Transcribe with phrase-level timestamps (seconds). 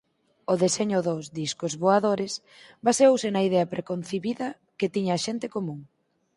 [0.51, 2.33] O deseño dos "discos voadores"
[2.85, 4.47] baseouse na idea preconcibida
[4.79, 5.79] que tiña a xente común.